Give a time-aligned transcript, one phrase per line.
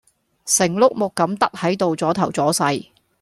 [0.47, 2.89] 成碌木咁得喺度阻頭阻勢!